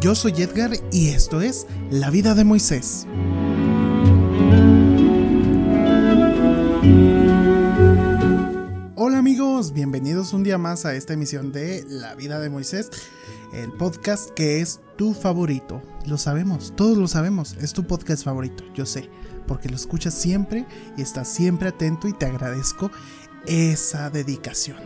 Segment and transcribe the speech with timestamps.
[0.00, 3.04] yo soy Edgar y esto es La vida de Moisés.
[8.94, 12.90] Hola amigos, bienvenidos un día más a esta emisión de La vida de Moisés,
[13.52, 15.82] el podcast que es tu favorito.
[16.06, 19.10] Lo sabemos, todos lo sabemos, es tu podcast favorito, yo sé,
[19.48, 20.64] porque lo escuchas siempre
[20.96, 22.88] y estás siempre atento y te agradezco
[23.46, 24.78] esa dedicación.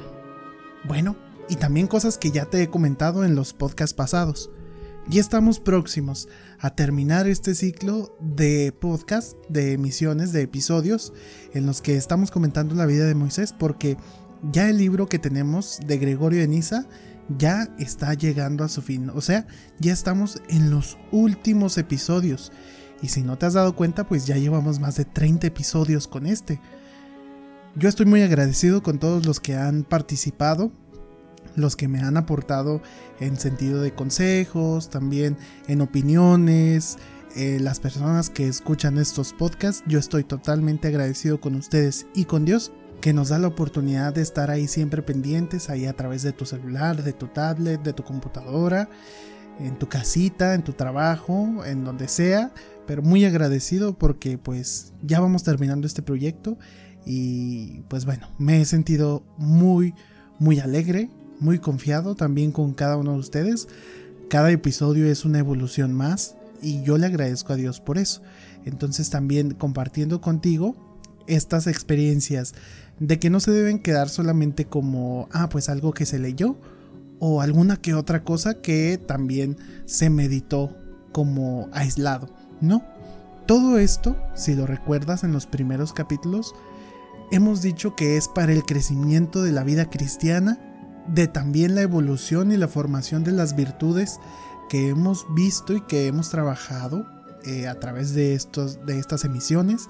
[0.84, 4.50] Bueno, y también cosas que ya te he comentado en los podcasts pasados.
[5.08, 11.14] Ya estamos próximos a terminar este ciclo de podcast, de emisiones, de episodios
[11.54, 13.96] en los que estamos comentando la vida de Moisés porque
[14.52, 16.86] ya el libro que tenemos de Gregorio de Niza
[17.38, 19.10] ya está llegando a su fin.
[19.14, 19.46] O sea,
[19.78, 22.52] ya estamos en los últimos episodios.
[23.00, 26.26] Y si no te has dado cuenta, pues ya llevamos más de 30 episodios con
[26.26, 26.60] este.
[27.76, 30.72] Yo estoy muy agradecido con todos los que han participado
[31.58, 32.80] los que me han aportado
[33.20, 36.98] en sentido de consejos, también en opiniones,
[37.36, 39.82] eh, las personas que escuchan estos podcasts.
[39.86, 44.22] Yo estoy totalmente agradecido con ustedes y con Dios que nos da la oportunidad de
[44.22, 48.02] estar ahí siempre pendientes, ahí a través de tu celular, de tu tablet, de tu
[48.02, 48.88] computadora,
[49.60, 52.52] en tu casita, en tu trabajo, en donde sea,
[52.86, 56.58] pero muy agradecido porque pues ya vamos terminando este proyecto
[57.04, 59.94] y pues bueno, me he sentido muy,
[60.38, 63.68] muy alegre, muy confiado también con cada uno de ustedes.
[64.28, 68.22] Cada episodio es una evolución más y yo le agradezco a Dios por eso.
[68.64, 70.76] Entonces también compartiendo contigo
[71.26, 72.54] estas experiencias
[72.98, 76.56] de que no se deben quedar solamente como, ah, pues algo que se leyó
[77.20, 80.76] o alguna que otra cosa que también se meditó
[81.12, 82.28] como aislado.
[82.60, 82.82] No,
[83.46, 86.54] todo esto, si lo recuerdas en los primeros capítulos,
[87.30, 90.67] hemos dicho que es para el crecimiento de la vida cristiana
[91.08, 94.20] de también la evolución y la formación de las virtudes
[94.68, 97.06] que hemos visto y que hemos trabajado
[97.44, 99.86] eh, a través de, estos, de estas emisiones.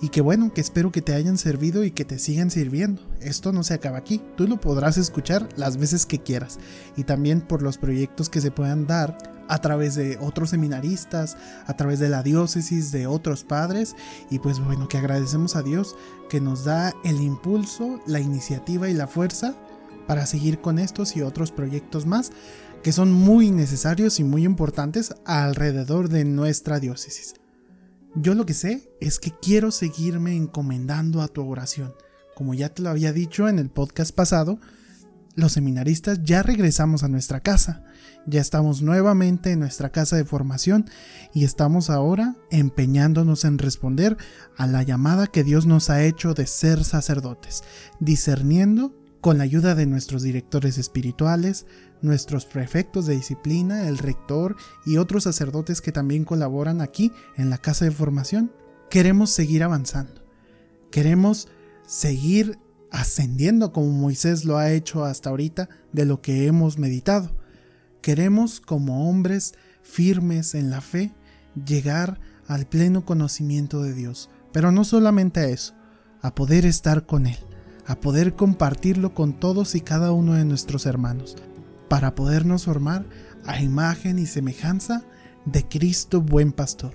[0.00, 3.00] Y que bueno, que espero que te hayan servido y que te sigan sirviendo.
[3.20, 6.58] Esto no se acaba aquí, tú lo podrás escuchar las veces que quieras.
[6.96, 9.16] Y también por los proyectos que se puedan dar
[9.48, 11.36] a través de otros seminaristas,
[11.66, 13.94] a través de la diócesis, de otros padres.
[14.30, 15.96] Y pues bueno, que agradecemos a Dios
[16.28, 19.54] que nos da el impulso, la iniciativa y la fuerza
[20.06, 22.32] para seguir con estos y otros proyectos más
[22.84, 27.34] que son muy necesarios y muy importantes alrededor de nuestra diócesis.
[28.14, 31.94] Yo lo que sé es que quiero seguirme encomendando a tu oración.
[32.36, 34.60] Como ya te lo había dicho en el podcast pasado,
[35.34, 37.82] los seminaristas ya regresamos a nuestra casa,
[38.26, 40.88] ya estamos nuevamente en nuestra casa de formación
[41.32, 44.16] y estamos ahora empeñándonos en responder
[44.56, 47.64] a la llamada que Dios nos ha hecho de ser sacerdotes,
[47.98, 51.64] discerniendo con la ayuda de nuestros directores espirituales,
[52.02, 54.54] nuestros prefectos de disciplina, el rector
[54.84, 58.52] y otros sacerdotes que también colaboran aquí en la casa de formación,
[58.90, 60.26] queremos seguir avanzando.
[60.90, 61.48] Queremos
[61.86, 62.58] seguir
[62.90, 67.34] ascendiendo como Moisés lo ha hecho hasta ahorita de lo que hemos meditado.
[68.02, 71.14] Queremos como hombres firmes en la fe
[71.64, 75.72] llegar al pleno conocimiento de Dios, pero no solamente a eso,
[76.20, 77.38] a poder estar con Él
[77.86, 81.36] a poder compartirlo con todos y cada uno de nuestros hermanos,
[81.88, 83.04] para podernos formar
[83.44, 85.04] a imagen y semejanza
[85.44, 86.92] de Cristo buen pastor.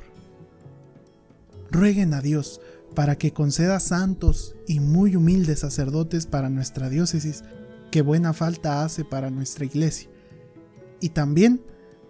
[1.72, 2.60] Rueguen a Dios
[2.96, 7.44] para que conceda santos y muy humildes sacerdotes para nuestra diócesis,
[7.92, 10.10] que buena falta hace para nuestra iglesia.
[11.00, 11.62] Y también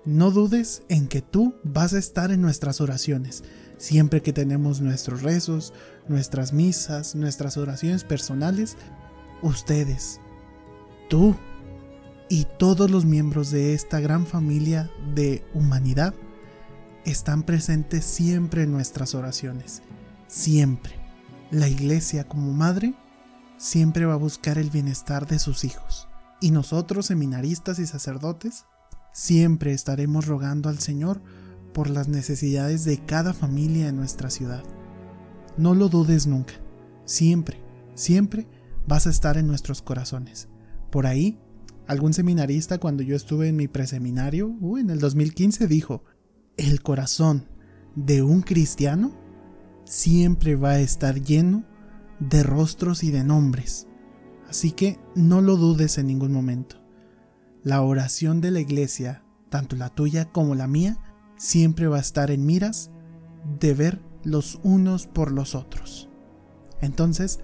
[0.06, 3.44] no dudes en que tú vas a estar en nuestras oraciones,
[3.78, 5.74] siempre que tenemos nuestros rezos,
[6.10, 8.76] nuestras misas, nuestras oraciones personales,
[9.42, 10.20] ustedes,
[11.10, 11.36] tú
[12.30, 16.14] y todos los miembros de esta gran familia de humanidad
[17.06, 19.82] están presentes siempre en nuestras oraciones,
[20.28, 20.94] siempre.
[21.52, 22.94] La iglesia como madre
[23.58, 26.08] siempre va a buscar el bienestar de sus hijos.
[26.42, 28.66] Y nosotros, seminaristas y sacerdotes,
[29.12, 31.22] siempre estaremos rogando al Señor
[31.74, 34.64] por las necesidades de cada familia en nuestra ciudad.
[35.58, 36.54] No lo dudes nunca.
[37.06, 37.62] Siempre,
[37.96, 38.48] siempre
[38.88, 40.48] vas a estar en nuestros corazones.
[40.92, 41.40] Por ahí,
[41.88, 46.04] algún seminarista cuando yo estuve en mi preseminario, uh, en el 2015, dijo,
[46.58, 47.48] el corazón
[47.96, 49.12] de un cristiano
[49.86, 51.66] siempre va a estar lleno
[52.20, 53.88] de rostros y de nombres.
[54.50, 56.78] Así que no lo dudes en ningún momento.
[57.64, 60.98] La oración de la iglesia, tanto la tuya como la mía,
[61.38, 62.92] siempre va a estar en miras
[63.60, 66.10] de ver los unos por los otros.
[66.82, 67.40] Entonces,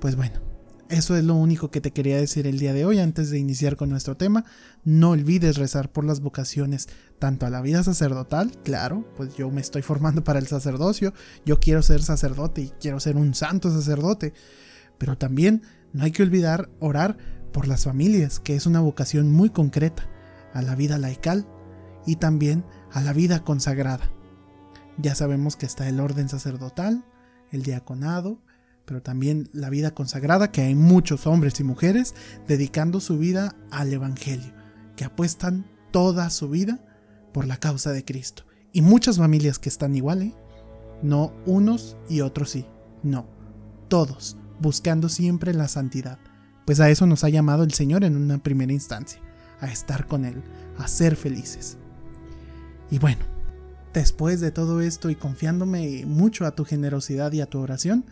[0.00, 0.40] pues bueno,
[0.88, 3.74] Eso es lo único que te quería decir el día de hoy antes de iniciar
[3.74, 4.44] con nuestro tema.
[4.84, 9.60] No olvides rezar por las vocaciones, tanto a la vida sacerdotal, claro, pues yo me
[9.60, 11.12] estoy formando para el sacerdocio,
[11.44, 14.32] yo quiero ser sacerdote y quiero ser un santo sacerdote,
[14.96, 17.18] pero también no hay que olvidar orar
[17.52, 20.08] por las familias, que es una vocación muy concreta,
[20.52, 21.48] a la vida laical
[22.06, 24.12] y también a la vida consagrada.
[24.98, 27.04] Ya sabemos que está el orden sacerdotal,
[27.50, 28.40] el diaconado,
[28.86, 32.14] pero también la vida consagrada, que hay muchos hombres y mujeres
[32.46, 34.52] dedicando su vida al Evangelio,
[34.96, 36.80] que apuestan toda su vida
[37.32, 38.44] por la causa de Cristo.
[38.72, 40.34] Y muchas familias que están igual, ¿eh?
[41.02, 42.66] No unos y otros sí,
[43.02, 43.28] no,
[43.88, 46.18] todos, buscando siempre la santidad,
[46.64, 49.20] pues a eso nos ha llamado el Señor en una primera instancia,
[49.60, 50.42] a estar con Él,
[50.78, 51.76] a ser felices.
[52.90, 53.35] Y bueno,
[53.96, 58.04] después de todo esto y confiándome mucho a tu generosidad y a tu oración,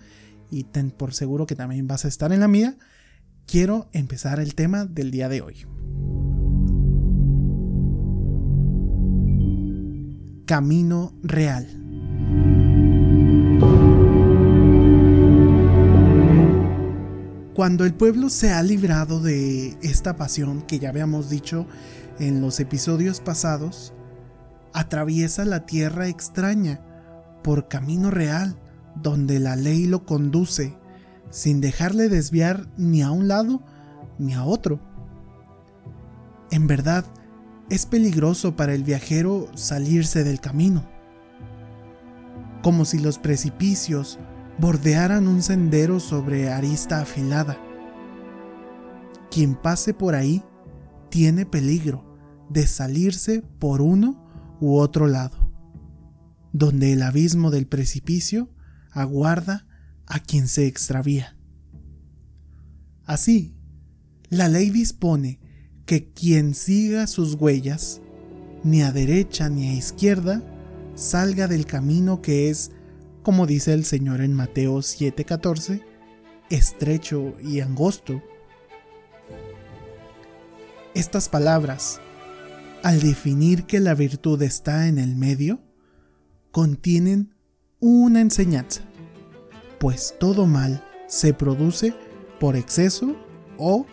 [0.50, 2.78] y ten por seguro que también vas a estar en la mía,
[3.46, 5.66] quiero empezar el tema del día de hoy.
[10.46, 11.66] Camino real.
[17.54, 21.66] Cuando el pueblo se ha librado de esta pasión que ya habíamos dicho
[22.19, 23.92] en los episodios pasados,
[24.75, 26.81] atraviesa la tierra extraña
[27.43, 28.59] por camino real
[28.97, 30.76] donde la ley lo conduce
[31.31, 33.62] sin dejarle desviar ni a un lado
[34.19, 34.81] ni a otro.
[36.50, 37.05] En verdad,
[37.71, 40.85] es peligroso para el viajero salirse del camino,
[42.62, 44.19] como si los precipicios
[44.59, 47.59] bordearan un sendero sobre arista afilada.
[49.31, 50.44] Quien pase por ahí
[51.09, 52.05] tiene peligro
[52.49, 54.24] de salirse por uno
[54.64, 55.37] u otro lado,
[56.52, 58.49] donde el abismo del precipicio
[58.93, 59.66] aguarda
[60.06, 61.37] a quien se extravía.
[63.05, 63.55] Así,
[64.31, 65.38] la ley dispone
[65.84, 68.00] que quien siga sus huellas,
[68.62, 70.43] ni a derecha ni a izquierda,
[70.94, 72.70] salga del camino que es,
[73.22, 75.82] como dice el Señor en Mateo 7:14,
[76.49, 78.22] estrecho y angosto.
[80.94, 82.00] Estas palabras,
[82.84, 85.58] al definir que la virtud está en el medio,
[86.50, 87.34] contienen
[87.81, 88.82] una enseñanza,
[89.81, 91.94] pues todo mal se produce
[92.38, 93.16] por exceso
[93.56, 93.86] o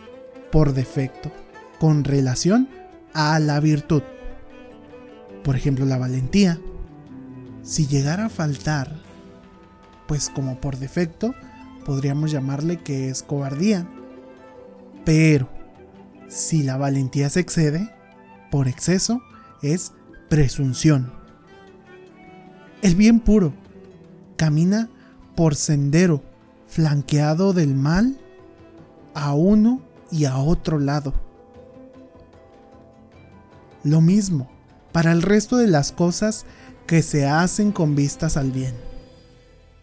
[0.50, 1.32] por defecto,
[1.80, 2.68] con relación
[3.14, 4.02] a la virtud.
[5.42, 6.60] Por ejemplo, la valentía.
[7.62, 8.94] Si llegara a faltar,
[10.06, 11.34] pues como por defecto,
[11.86, 13.88] podríamos llamarle que es cobardía.
[15.06, 15.48] Pero,
[16.28, 17.90] si la valentía se excede,
[18.52, 19.22] por exceso,
[19.62, 19.92] es
[20.28, 21.10] presunción.
[22.82, 23.54] El bien puro
[24.36, 24.90] camina
[25.34, 26.22] por sendero
[26.68, 28.18] flanqueado del mal
[29.14, 31.14] a uno y a otro lado.
[33.84, 34.50] Lo mismo
[34.92, 36.44] para el resto de las cosas
[36.86, 38.74] que se hacen con vistas al bien.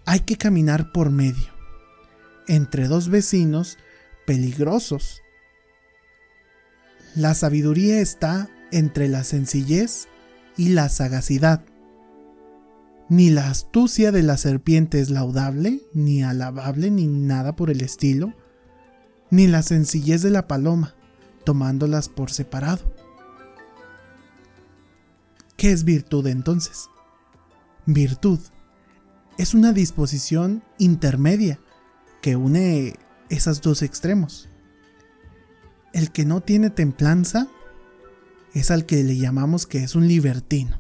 [0.06, 1.48] Hay que caminar por medio,
[2.48, 3.80] entre dos vecinos
[4.28, 5.24] peligrosos.
[7.16, 10.08] La sabiduría está entre la sencillez
[10.58, 11.64] y la sagacidad.
[13.10, 18.34] Ni la astucia de la serpiente es laudable, ni alabable, ni nada por el estilo,
[19.32, 20.96] ni la sencillez de la paloma,
[21.44, 22.94] tomándolas por separado.
[25.58, 26.88] ¿Qué es virtud entonces?
[27.86, 28.40] Virtud
[29.38, 31.60] es una disposición intermedia
[32.22, 32.96] que une
[33.30, 34.50] esos dos extremos.
[35.94, 37.48] El que no tiene templanza
[38.54, 40.78] es al que le llamamos que es un libertino.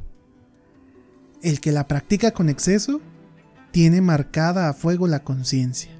[1.41, 3.01] El que la practica con exceso
[3.71, 5.91] tiene marcada a fuego la conciencia,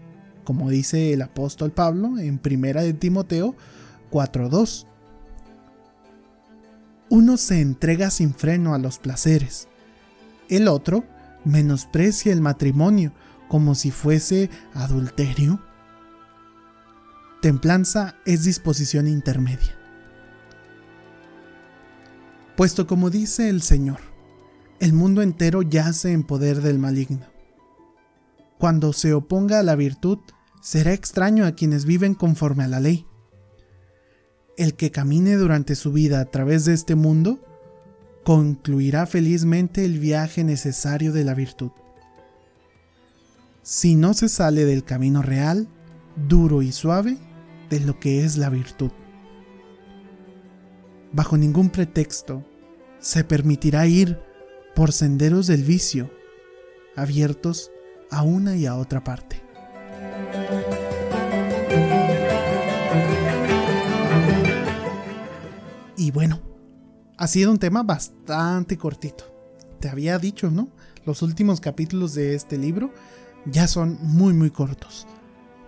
[0.44, 3.56] como dice el apóstol Pablo en 1 de Timoteo
[4.12, 4.86] 4:2.
[7.10, 9.68] Uno se entrega sin freno a los placeres,
[10.50, 11.04] el otro
[11.46, 13.14] menosprecia el matrimonio
[13.48, 15.60] como si fuese adulterio.
[17.42, 19.79] Templanza es disposición intermedia.
[22.60, 24.02] Puesto como dice el Señor,
[24.82, 27.26] el mundo entero yace en poder del maligno.
[28.58, 30.20] Cuando se oponga a la virtud,
[30.62, 33.06] será extraño a quienes viven conforme a la ley.
[34.58, 37.40] El que camine durante su vida a través de este mundo,
[38.26, 41.72] concluirá felizmente el viaje necesario de la virtud.
[43.64, 45.70] Si no se sale del camino real,
[46.28, 47.18] duro y suave,
[47.70, 48.92] de lo que es la virtud
[51.12, 52.46] bajo ningún pretexto,
[53.00, 54.20] se permitirá ir
[54.76, 56.12] por senderos del vicio,
[56.96, 57.72] abiertos
[58.12, 59.42] a una y a otra parte.
[65.98, 66.40] Y bueno,
[67.18, 69.26] ha sido un tema bastante cortito.
[69.80, 70.70] Te había dicho, ¿no?
[71.06, 72.94] Los últimos capítulos de este libro
[73.46, 75.08] ya son muy muy cortos,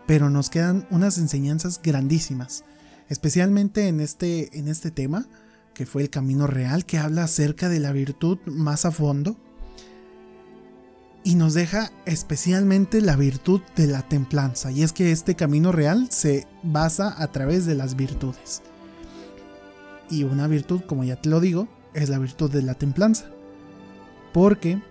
[0.07, 2.63] pero nos quedan unas enseñanzas grandísimas
[3.11, 5.27] especialmente en este, en este tema,
[5.73, 9.35] que fue el camino real, que habla acerca de la virtud más a fondo,
[11.25, 16.07] y nos deja especialmente la virtud de la templanza, y es que este camino real
[16.09, 18.61] se basa a través de las virtudes.
[20.09, 23.25] Y una virtud, como ya te lo digo, es la virtud de la templanza.
[24.33, 24.81] Porque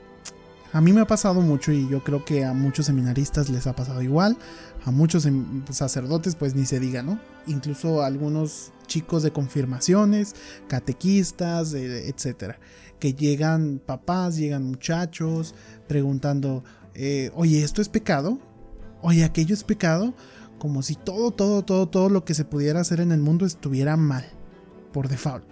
[0.73, 3.75] a mí me ha pasado mucho y yo creo que a muchos seminaristas les ha
[3.75, 4.37] pasado igual,
[4.85, 7.19] a muchos em, sacerdotes pues ni se diga, ¿no?
[7.47, 10.37] Incluso a algunos chicos de confirmaciones,
[10.69, 12.61] catequistas, eh, etcétera,
[13.01, 15.55] que llegan papás, llegan muchachos
[15.89, 16.63] preguntando,
[16.95, 18.39] eh, oye, ¿esto es pecado?
[19.03, 20.15] Oye, aquello es pecado,
[20.59, 23.97] como si todo, todo, todo, todo lo que se pudiera hacer en el mundo estuviera
[23.97, 24.25] mal,
[24.93, 25.45] por default.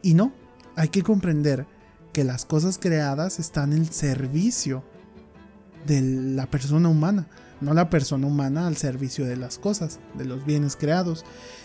[0.00, 0.32] Y no,
[0.76, 1.66] hay que comprender
[2.14, 4.84] que las cosas creadas están en servicio
[5.84, 7.26] de la persona humana,
[7.60, 11.24] no la persona humana al servicio de las cosas, de los bienes creados.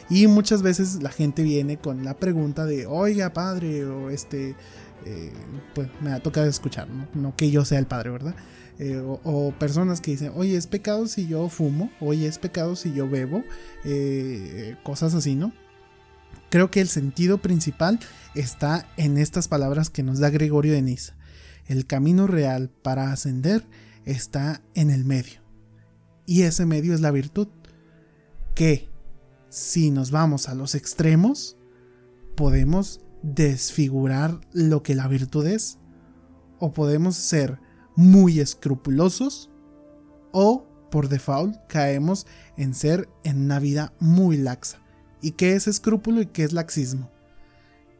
[0.09, 4.55] Y muchas veces la gente viene con la pregunta de, oiga padre, o este,
[5.05, 5.31] eh,
[5.75, 7.35] pues me ha tocado escuchar, ¿no?
[7.35, 8.35] que yo sea el padre, ¿verdad?
[8.79, 12.91] Eh, o, personas que dicen, oye, es pecado si yo fumo, oye, es pecado si
[12.91, 13.43] yo bebo,
[13.83, 15.53] eh, cosas así, ¿no?
[16.49, 17.99] Creo que el sentido principal
[18.33, 21.15] está en estas palabras que nos da Gregorio de Niza.
[21.67, 23.63] El camino real para ascender
[24.03, 25.41] está en el medio.
[26.25, 27.47] Y ese medio es la virtud.
[28.55, 28.89] Que
[29.49, 31.55] si nos vamos a los extremos,
[32.35, 35.77] podemos desfigurar lo que la virtud es.
[36.57, 37.59] O podemos ser
[37.95, 39.51] muy escrupulosos.
[40.31, 42.25] O por default caemos
[42.57, 44.79] en ser en una vida muy laxa.
[45.21, 47.09] ¿Y qué es escrúpulo y qué es laxismo?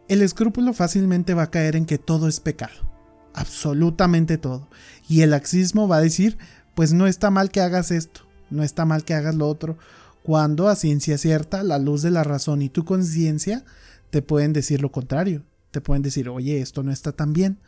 [0.08, 2.90] El escrúpulo fácilmente va a caer en que todo es pecado.
[3.34, 4.68] Absolutamente todo.
[5.08, 6.38] Y el laxismo va a decir,
[6.76, 9.78] pues no está mal que hagas esto, no está mal que hagas lo otro,
[10.24, 13.66] cuando a ciencia cierta la luz de la razón y tu conciencia
[14.10, 15.44] te pueden decir lo contrario.
[15.72, 17.60] Te pueden decir, oye, esto no está tan bien,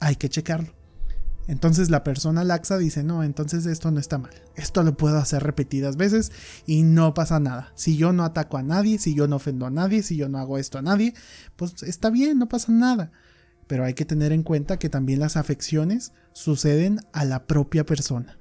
[0.00, 0.72] hay que checarlo.
[1.52, 4.32] Entonces la persona laxa dice, no, entonces esto no está mal.
[4.56, 6.32] Esto lo puedo hacer repetidas veces
[6.64, 7.72] y no pasa nada.
[7.74, 10.38] Si yo no ataco a nadie, si yo no ofendo a nadie, si yo no
[10.38, 11.12] hago esto a nadie,
[11.56, 13.12] pues está bien, no pasa nada.
[13.66, 18.38] Pero hay que tener en cuenta que también las afecciones suceden a la propia persona.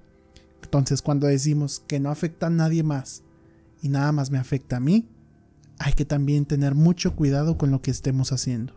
[0.64, 3.24] Entonces cuando decimos que no afecta a nadie más
[3.82, 5.10] y nada más me afecta a mí,
[5.80, 8.74] hay que también tener mucho cuidado con lo que estemos haciendo.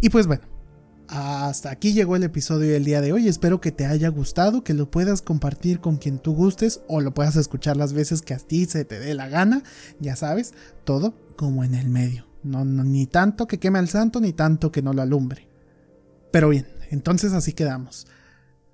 [0.00, 0.44] Y pues bueno,
[1.10, 3.26] hasta aquí llegó el episodio del día de hoy.
[3.26, 7.12] Espero que te haya gustado, que lo puedas compartir con quien tú gustes o lo
[7.12, 9.64] puedas escuchar las veces que a ti se te dé la gana.
[9.98, 12.26] Ya sabes, todo como en el medio.
[12.44, 15.48] No, ni tanto que queme al santo, ni tanto que no lo alumbre.
[16.30, 18.06] Pero bien, entonces así quedamos.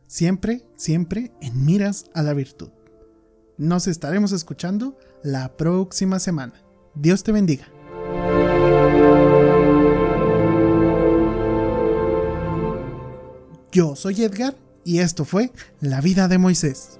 [0.06, 2.68] Siempre, siempre en miras a la virtud.
[3.56, 6.52] Nos estaremos escuchando la próxima semana.
[6.94, 7.75] Dios te bendiga.
[13.76, 14.54] Yo soy Edgar
[14.86, 15.52] y esto fue
[15.82, 16.98] La vida de Moisés.